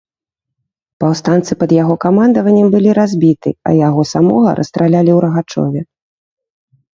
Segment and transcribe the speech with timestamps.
[1.01, 5.79] Паўстанцы пад яго камандаваннем былі разбіты, а яго самога расстралялі ў Рагачове